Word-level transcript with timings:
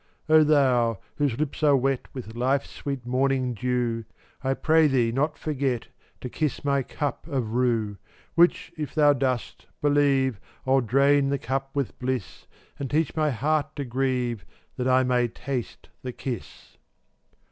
430 0.25 0.41
O 0.49 0.53
thou 0.55 0.99
whose 1.17 1.37
lips 1.37 1.61
are 1.61 1.75
wet 1.75 2.07
With 2.11 2.33
life's 2.35 2.71
sweet 2.71 3.05
morning 3.05 3.53
dew, 3.53 4.03
I 4.43 4.55
pray 4.55 4.87
thee 4.87 5.11
not 5.11 5.37
forget 5.37 5.89
To 6.21 6.27
kiss 6.27 6.65
my 6.65 6.81
cup 6.81 7.27
of 7.27 7.53
rue; 7.53 7.97
Which 8.33 8.73
if 8.75 8.95
thou 8.95 9.13
dost, 9.13 9.67
believe, 9.79 10.39
I'll 10.65 10.81
drain 10.81 11.29
the 11.29 11.37
cup 11.37 11.69
with 11.75 11.99
bliss, 11.99 12.47
And 12.79 12.89
teach 12.89 13.15
my 13.15 13.29
heart 13.29 13.75
to 13.75 13.85
grieve 13.85 14.43
That 14.75 14.87
I 14.87 15.03
may 15.03 15.27
taste 15.27 15.89
the 16.01 16.13
kiss. 16.13 16.77